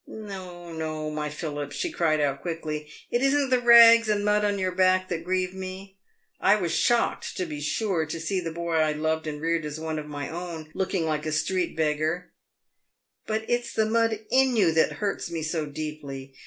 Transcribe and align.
"No, 0.07 0.73
no, 0.73 1.11
my 1.11 1.29
Philip," 1.29 1.71
she 1.71 1.91
cried 1.91 2.19
out, 2.19 2.41
quickly;" 2.41 2.87
it 3.11 3.21
isn't 3.21 3.51
the 3.51 3.59
rags 3.59 4.09
and 4.09 4.25
mud 4.25 4.43
on 4.43 4.57
your 4.57 4.71
back 4.71 5.09
that 5.09 5.23
grieve 5.23 5.53
me. 5.53 5.95
I 6.39 6.55
was 6.55 6.71
shocked, 6.73 7.37
to 7.37 7.45
be 7.45 7.61
sure, 7.61 8.07
to 8.07 8.19
see 8.19 8.39
the 8.39 8.51
boy 8.51 8.77
I 8.77 8.93
loved 8.93 9.27
and 9.27 9.39
reared 9.39 9.63
as 9.63 9.79
one 9.79 9.99
of 9.99 10.07
my 10.07 10.27
own, 10.27 10.71
looking 10.73 11.05
like 11.05 11.27
a 11.27 11.31
street 11.31 11.77
beggar, 11.77 12.31
but 13.27 13.45
it's 13.47 13.73
the 13.73 13.85
mud 13.85 14.21
in 14.31 14.55
you 14.55 14.71
that 14.71 14.93
hurts 14.93 15.29
me 15.29 15.43
so 15.43 15.67
deeply. 15.67 16.33